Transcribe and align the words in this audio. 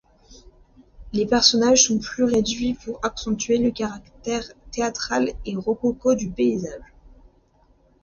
Les 1.13 1.27
personnages 1.27 1.83
sont 1.83 1.99
plus 1.99 2.23
réduits 2.23 2.73
pour 2.73 2.99
accentuer 3.05 3.59
le 3.59 3.69
caractère 3.69 4.43
théâtral 4.71 5.31
et 5.45 5.55
rococo 5.55 6.15
du 6.15 6.27
paysage. 6.27 6.81